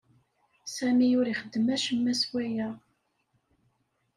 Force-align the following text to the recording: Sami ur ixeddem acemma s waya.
Sami 0.75 1.07
ur 1.19 1.25
ixeddem 1.27 1.67
acemma 1.75 2.13
s 2.21 2.23
waya. 2.31 2.69